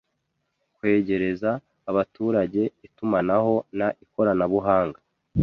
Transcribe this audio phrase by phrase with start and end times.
[0.75, 1.51] Kwegereza
[1.89, 4.99] abaturage itumanaho n ikoranabuhanga